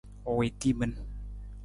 U 0.29 0.31
wii 0.37 0.51
timin. 0.61 0.91